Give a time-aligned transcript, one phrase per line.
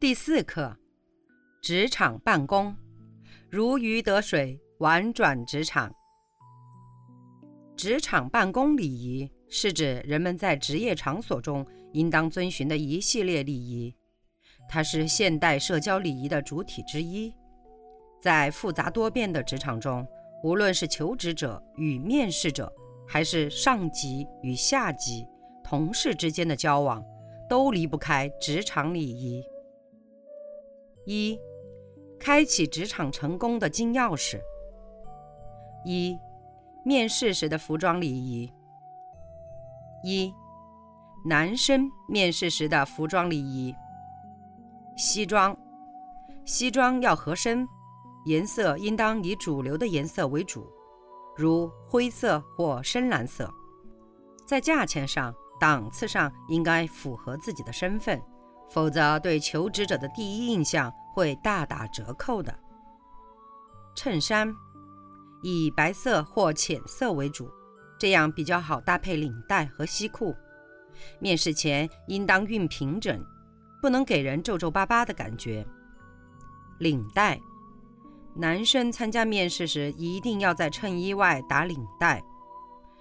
[0.00, 0.74] 第四课，
[1.60, 2.74] 职场办公，
[3.50, 5.94] 如鱼得水，婉转职场。
[7.76, 13.94] 职场办公礼仪是指人们在职业场所中应当遵循的一系列礼仪，
[14.70, 17.30] 它是现代社交礼仪的主体之一。
[18.22, 20.08] 在复杂多变的职场中，
[20.42, 22.72] 无论是求职者与面试者，
[23.06, 25.26] 还是上级与下级、
[25.62, 27.04] 同事之间的交往，
[27.50, 29.44] 都离不开职场礼仪。
[31.06, 31.38] 一、
[32.18, 34.40] 开启职场成功的金钥匙。
[35.84, 36.18] 一、
[36.84, 38.52] 面试时的服装礼仪。
[40.04, 40.32] 一、
[41.24, 43.74] 男生面试时的服装礼仪。
[44.96, 45.56] 西装，
[46.44, 47.66] 西装要合身。
[48.26, 50.70] 颜色应当以主流的颜色为主，
[51.34, 53.50] 如灰色或深蓝色。
[54.46, 58.22] 在价钱上、档次上应该符合自己的身份，
[58.70, 62.54] 否则对求职者的第一印象会大打折扣的。
[63.94, 64.54] 衬衫
[65.42, 67.50] 以白色或浅色为主，
[67.98, 70.34] 这样比较好搭配领带和西裤。
[71.18, 73.22] 面试前应当熨平整，
[73.82, 75.66] 不能给人皱皱巴巴的感觉。
[76.78, 77.40] 领带。
[78.32, 82.22] 男生参加面试时，一定要在衬衣外打领带，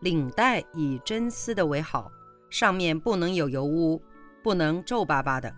[0.00, 2.10] 领带以真丝的为好，
[2.48, 4.02] 上面不能有油污，
[4.42, 5.54] 不能皱巴巴的。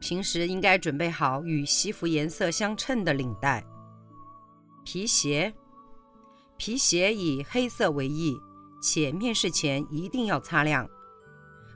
[0.00, 3.64] 平时应该准备好与西服颜色相称的领带。
[4.84, 5.52] 皮鞋，
[6.56, 8.36] 皮鞋以黑色为宜，
[8.82, 10.88] 且面试前一定要擦亮。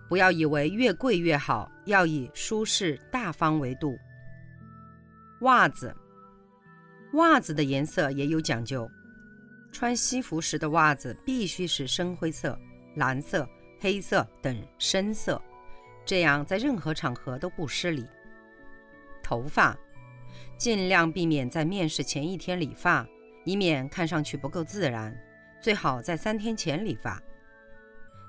[0.09, 3.97] 不要以为越贵越好，要以舒适大方为度。
[5.43, 5.95] 袜子。
[7.13, 8.91] 袜子的颜色也有讲究，
[9.71, 12.59] 穿西服时的袜子必须是深灰色、
[12.97, 13.49] 蓝色、
[13.81, 15.41] 黑色等深色，
[16.07, 18.07] 这样在任何场合都不失礼。
[19.23, 19.77] 头发
[20.57, 23.07] 尽量避免在面试前一天理发，
[23.45, 25.15] 以免看上去不够自然，
[25.61, 27.21] 最好在三天前理发。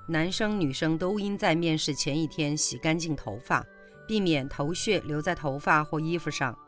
[0.08, 3.64] 男生女生都应在面试前一天洗干净头发，
[4.06, 6.58] 避免头屑留在头发或衣服上。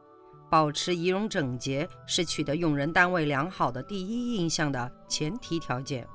[0.50, 6.06] 保持仪容整洁是取得用人单位良好的第一印象的前提条件。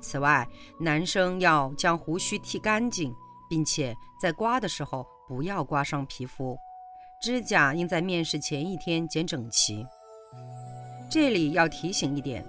[0.00, 0.46] 此外，
[0.78, 3.14] 男生要将胡须剃干净，
[3.48, 6.58] 并且在刮的时候不要刮伤皮肤。
[7.20, 9.86] 指甲应在面试前一天剪整齐。
[11.10, 12.44] 这里要提醒一点：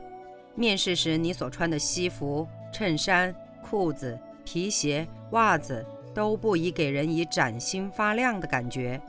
[0.56, 9.02] 面试时你所穿的西服、衬衫、裤子、皮鞋、袜子都不宜给人以崭新发亮的感觉。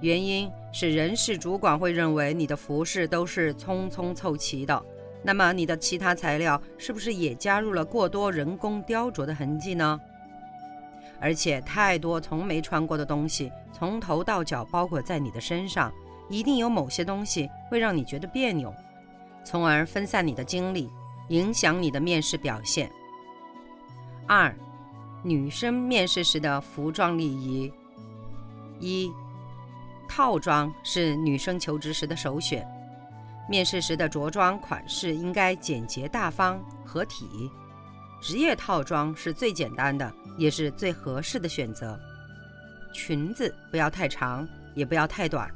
[0.00, 4.84] 原因是人事主管会认为你的服饰都是匆匆凑齐的，
[5.22, 9.98] 那么你的其他材料是不是也加入了过多人工雕琢的痕迹呢？
[11.20, 15.92] 而且太多从没穿过的东西从头到脚包裹在你的身上，
[16.28, 18.72] 一定有某些东西会让你觉得别扭，
[19.44, 20.90] 从而分散你的精力，
[21.28, 22.90] 影响你的面试表现。
[24.26, 24.54] 二，
[25.22, 27.72] 女生面试时的服装礼仪
[28.80, 29.12] 一。
[30.06, 32.64] 套装是女生求职时的首选，
[33.48, 37.50] 面试时的着装款式应该简洁大方、合体。
[38.24, 42.00] 职业套装是最简单的，也是最合适的选择。
[42.90, 45.54] 裙子不要太长，也不要太短。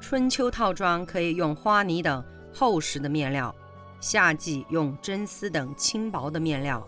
[0.00, 3.54] 春秋套装可以用花呢等厚实的面料，
[4.00, 6.84] 夏季用真丝等轻薄的面料。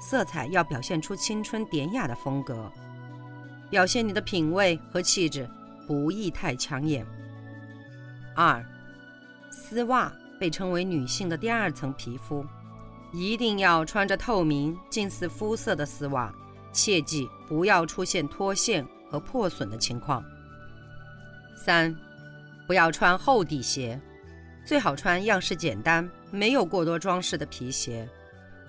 [0.00, 2.70] 色彩要表现出青春典雅的风格，
[3.68, 5.50] 表现你的品味和气质。
[5.84, 7.04] 不宜太抢眼。
[8.36, 8.64] 二，
[9.50, 12.46] 丝袜被称为女性的第二层皮肤，
[13.12, 16.32] 一定要穿着透明、近似肤色的丝袜，
[16.72, 20.22] 切记不要出现脱线和破损的情况。
[21.56, 21.96] 三，
[22.66, 24.00] 不要穿厚底鞋，
[24.66, 28.06] 最好穿样式简单、没有过多装饰的皮鞋，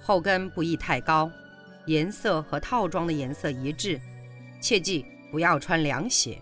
[0.01, 1.29] 后跟不宜太高，
[1.85, 3.99] 颜色和套装的颜色一致，
[4.61, 6.41] 切记不要穿凉鞋。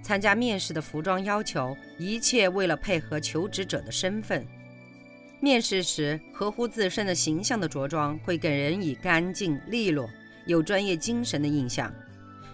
[0.00, 4.46] 参加面试的服装要求，一切为了配合求职者的身份。
[5.40, 10.08] 面试时合乎自身的形象的着装，会给人以干净利落、
[10.46, 11.92] 有专业精神的印象。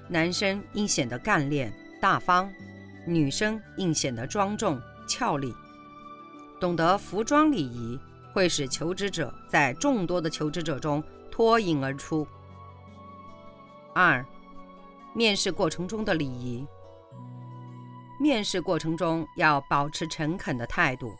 [0.08, 2.52] 男生应显得干练大方，
[3.06, 4.78] 女生应显得庄重
[5.08, 5.54] 俏丽。
[6.60, 7.98] 懂得服装礼仪，
[8.34, 12.26] 会使求职者在众多的求职者中脱颖而出。
[13.94, 14.25] 二、
[15.14, 16.66] 面试过程中的礼仪。
[18.20, 21.14] 面试过程中要保持诚恳的态度。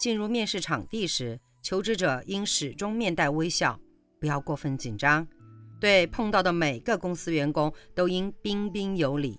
[0.00, 3.78] 进入面试场地时，求职者应始终面带微笑，
[4.18, 5.28] 不要过分紧张。
[5.78, 9.38] 对碰到的每个公司员工都应彬彬有礼。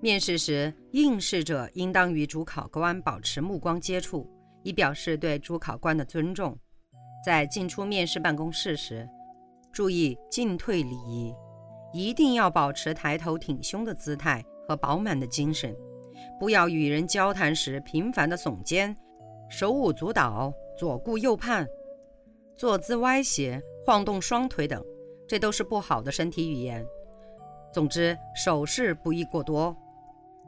[0.00, 4.30] 面试时，应试者应当与主考官保持目光接触，
[4.62, 6.56] 以表示对主考官的尊重。
[7.24, 9.08] 在进出面试办公室时，
[9.72, 11.34] 注意进退礼仪，
[11.92, 15.74] 一定要保持抬头挺胸的姿态和饱满的精神，
[16.38, 18.96] 不要与人交谈时频繁的耸肩、
[19.48, 21.66] 手舞足蹈、左顾右盼、
[22.56, 24.84] 坐姿歪斜、晃动双腿等。
[25.28, 26.86] 这都是不好的身体语言。
[27.72, 29.76] 总之，手势不宜过多，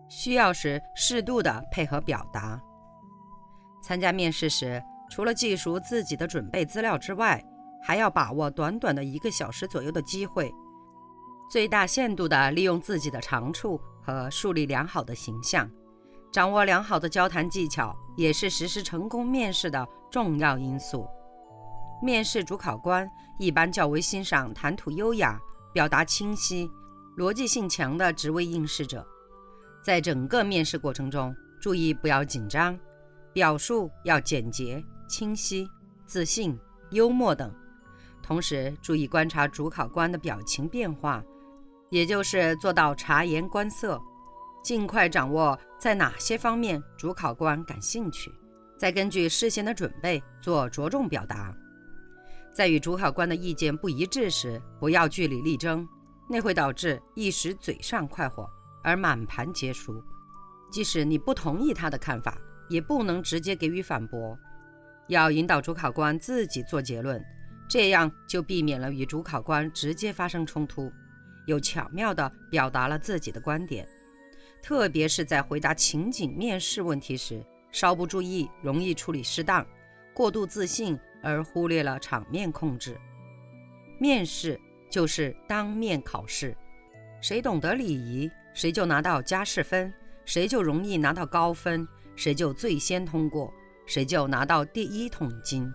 [0.09, 2.61] 需要时适度的配合表达。
[3.83, 4.81] 参加面试时，
[5.11, 7.45] 除了记熟自己的准备资料之外，
[7.83, 10.53] 还要把握短短的一个小时左右的机会，
[11.51, 15.69] 最大限度地利用自己的长处和树立良好的形象。
[16.31, 21.07] 掌握良好的交谈技巧，也是实施成功面试的重要因素。
[22.03, 23.09] 面试主考官
[23.39, 25.41] 一般较为欣赏谈吐优雅、
[25.73, 26.71] 表达清晰、
[27.17, 29.07] 逻辑性强的职位应试者。
[29.83, 32.79] 在整个面试过程中，注意不要紧张，
[33.33, 35.67] 表述要简洁、清晰、
[36.07, 36.59] 自信、
[36.91, 37.53] 幽默等。
[38.23, 41.23] 同时，注意观察主考官的表情变化，
[41.91, 43.99] 也就是做到察言观色，
[44.69, 48.31] 尽快掌握在哪些方面主考官感兴趣，
[48.77, 51.57] 再根据事先的准备做着重表达。
[52.53, 55.89] 在与主考官的意见不一致时，不要据理力争，
[56.29, 58.47] 那会导致一时嘴上快活
[58.85, 60.05] 而满盘皆输。
[60.71, 62.37] 即使你不同意他的看法，
[62.69, 64.39] 也不能直接给予反驳，
[65.07, 67.25] 要引导主考官自己做结论，
[67.67, 70.93] 这样就避免了与主考官直接发生冲突，
[71.47, 73.89] 又巧妙地表达了自己的观点。
[74.63, 79.67] 特别是在回答情景面试问题时，稍不注意，容易处理失当，
[80.15, 80.99] 过度自信。
[81.21, 82.97] 而忽略了场面控制。
[83.99, 84.57] 面试
[84.89, 86.57] 就是当面考试，
[87.21, 89.93] 谁懂得礼仪，谁就拿到加试分，
[90.25, 93.53] 谁就容易拿到高分，谁就最先通过，
[93.85, 95.69] 谁就拿到第一桶金。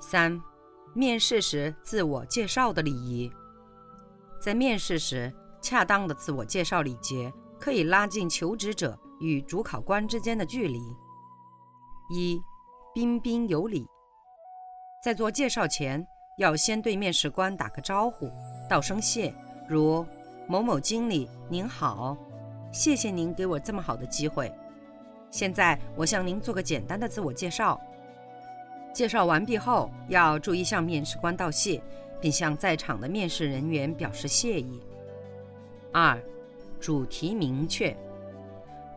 [0.00, 0.36] 三、
[0.92, 3.32] 面试时自我介绍的礼仪。
[4.40, 5.32] 在面试时，
[5.66, 10.80] 恰当的自我介绍礼节可以拉近求职者与主考官之间的距离。
[12.08, 12.40] 一
[12.94, 13.84] 彬彬有礼，
[15.02, 16.06] 在做介绍前，
[16.38, 18.30] 要先对面试官打个招呼，
[18.70, 19.34] 道声谢，
[19.68, 20.06] 如
[20.46, 22.16] 某某经理您好，
[22.72, 24.54] 谢谢您给我这么好的机会。
[25.32, 27.80] 现在我向您做个简单的自我介绍。
[28.94, 31.82] 介绍完毕后，要注意向面试官道谢，
[32.20, 34.80] 并向在场的面试人员表示谢意。
[35.98, 36.22] 二，
[36.78, 37.96] 主题明确，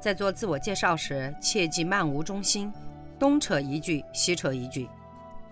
[0.02, 2.70] 在做自我介绍时，切忌漫无中心。
[3.18, 4.90] 东扯一句，西扯一句，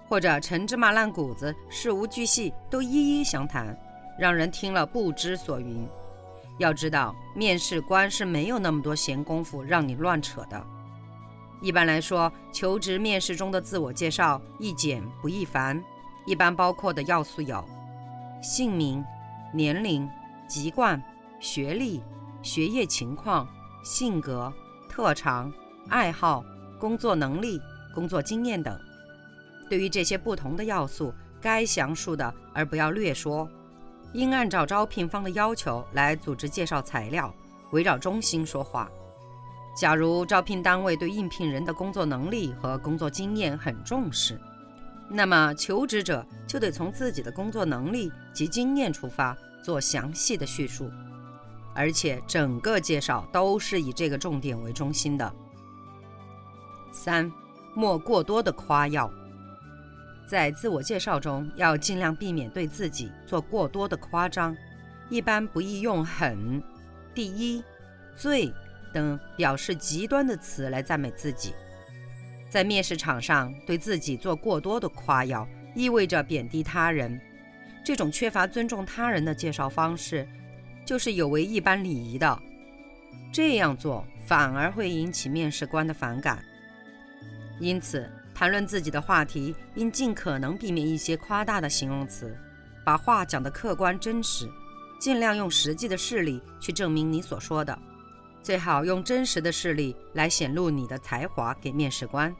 [0.09, 3.73] 或者陈芝麻烂谷子，事无巨细都一一详谈，
[4.19, 5.88] 让人听了不知所云。
[6.59, 10.61] 要知道，面试官是没有那么多闲工夫让你乱扯的。
[11.61, 15.81] 一般来说，求职面试中的自我介绍易简不易繁，
[16.25, 17.63] 一般包括的要素有：
[18.44, 19.01] 姓名、
[19.54, 20.09] 年龄、
[20.45, 21.01] 籍贯、
[21.39, 22.01] 学历、
[22.41, 23.47] 学业情况、
[23.83, 24.51] 性格、
[24.89, 25.51] 特长、
[25.89, 26.44] 爱好。
[26.79, 27.59] 工作能力、
[27.91, 28.79] 工作经验等，
[29.67, 33.49] 对于这些不同的要素，该详述的而不要略说，
[34.13, 37.33] 应按照招聘方的要求来组织介绍材料，
[37.71, 38.87] 围绕中心说话。
[39.75, 44.39] 假如招聘单位对应聘人的工作能力和工作经验很重视，
[45.09, 50.91] 那么求职者就得从自己的工作能力及经验出发，做详细的叙述，
[51.78, 55.31] 而且整个介绍都是以这个重点为中心的。
[56.92, 57.31] 三，
[57.76, 59.10] 莫过多的夸耀。
[60.28, 64.57] 在自我介绍中，要尽量避免对自己做过多的夸张，
[65.07, 66.62] 一般不宜用“很
[67.14, 67.64] ”“第一
[68.18, 68.52] ”“最”
[68.92, 71.54] 等表示极端的词来赞美自己。
[72.50, 77.22] 在面试场上对自己做过多的夸耀，意味着贬低他人。
[77.86, 80.28] 这种缺乏尊重他人的介绍方式，
[80.87, 82.41] 就是有违一般礼仪的。
[83.33, 86.41] 这样做反而会引起面试官的反感。
[87.59, 92.35] 因此，谈论自己的话题应尽可能避免一些夸大的形容词，
[92.85, 94.49] 把话讲得客观真实。
[94.97, 97.77] 尽量用实际的事例去证明你所说的，
[98.41, 102.33] 最好用真实的事例来显露你的才华给面试官。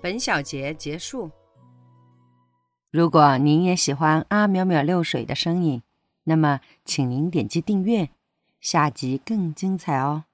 [0.00, 1.30] 本小节结束。
[2.92, 5.82] 如果您也喜欢阿淼淼六水的声音，
[6.24, 8.10] 那么请您点击订阅，
[8.60, 10.24] 下集更精彩哦。